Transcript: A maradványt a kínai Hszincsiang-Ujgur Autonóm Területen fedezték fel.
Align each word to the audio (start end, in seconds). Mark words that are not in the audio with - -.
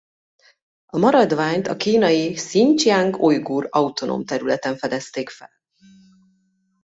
A 0.85 0.97
maradványt 0.97 1.67
a 1.67 1.75
kínai 1.77 2.31
Hszincsiang-Ujgur 2.33 3.67
Autonóm 3.69 4.25
Területen 4.25 4.77
fedezték 4.77 5.29
fel. 5.29 5.51